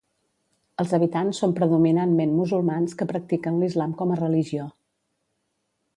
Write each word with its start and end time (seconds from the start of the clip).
Els 0.83 0.93
habitants 0.97 1.41
són 1.43 1.53
predominantment 1.59 2.33
musulmans 2.39 2.97
que 3.03 3.09
practiquen 3.13 3.61
l'islam 3.65 3.95
com 4.01 4.15
a 4.17 4.21
religió. 4.25 4.67